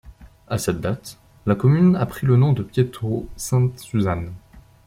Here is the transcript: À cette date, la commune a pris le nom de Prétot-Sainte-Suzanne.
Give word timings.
À 0.47 0.57
cette 0.57 0.81
date, 0.81 1.19
la 1.45 1.53
commune 1.53 1.95
a 1.95 2.07
pris 2.07 2.25
le 2.25 2.35
nom 2.35 2.53
de 2.53 2.63
Prétot-Sainte-Suzanne. 2.63 4.31